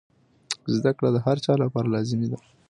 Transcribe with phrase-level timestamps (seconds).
[0.75, 2.37] زده کړه د هر چا لپاره لازمي ده.